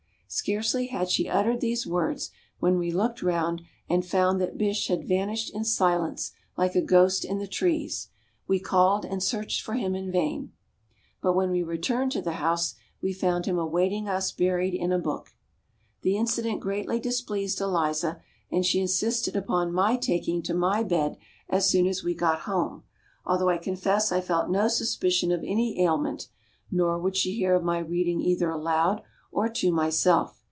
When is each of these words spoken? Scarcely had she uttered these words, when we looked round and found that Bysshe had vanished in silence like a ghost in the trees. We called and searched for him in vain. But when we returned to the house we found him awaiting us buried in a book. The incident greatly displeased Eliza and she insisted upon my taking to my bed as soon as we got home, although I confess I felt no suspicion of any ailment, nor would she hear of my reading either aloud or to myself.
Scarcely 0.33 0.87
had 0.87 1.09
she 1.09 1.27
uttered 1.27 1.59
these 1.59 1.85
words, 1.85 2.31
when 2.61 2.77
we 2.77 2.89
looked 2.89 3.21
round 3.21 3.63
and 3.89 4.05
found 4.05 4.39
that 4.39 4.57
Bysshe 4.57 4.87
had 4.87 5.03
vanished 5.05 5.53
in 5.53 5.65
silence 5.65 6.31
like 6.55 6.73
a 6.73 6.81
ghost 6.81 7.25
in 7.25 7.37
the 7.39 7.47
trees. 7.47 8.07
We 8.47 8.57
called 8.57 9.03
and 9.03 9.21
searched 9.21 9.59
for 9.61 9.73
him 9.73 9.93
in 9.93 10.09
vain. 10.09 10.53
But 11.21 11.33
when 11.35 11.51
we 11.51 11.63
returned 11.63 12.13
to 12.13 12.21
the 12.21 12.35
house 12.39 12.75
we 13.01 13.11
found 13.11 13.45
him 13.45 13.59
awaiting 13.59 14.07
us 14.07 14.31
buried 14.31 14.73
in 14.73 14.93
a 14.93 14.97
book. 14.97 15.33
The 16.01 16.15
incident 16.15 16.61
greatly 16.61 16.97
displeased 17.01 17.59
Eliza 17.59 18.21
and 18.49 18.65
she 18.65 18.79
insisted 18.79 19.35
upon 19.35 19.73
my 19.73 19.97
taking 19.97 20.41
to 20.43 20.53
my 20.53 20.81
bed 20.81 21.17
as 21.49 21.69
soon 21.69 21.85
as 21.87 22.05
we 22.05 22.15
got 22.15 22.39
home, 22.43 22.83
although 23.25 23.49
I 23.49 23.57
confess 23.57 24.13
I 24.13 24.21
felt 24.21 24.49
no 24.49 24.69
suspicion 24.69 25.33
of 25.33 25.43
any 25.45 25.81
ailment, 25.81 26.29
nor 26.71 26.97
would 26.97 27.17
she 27.17 27.33
hear 27.33 27.53
of 27.53 27.65
my 27.65 27.79
reading 27.79 28.21
either 28.21 28.49
aloud 28.49 29.01
or 29.33 29.47
to 29.47 29.71
myself. 29.71 30.37